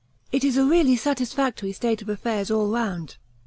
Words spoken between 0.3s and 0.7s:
It is a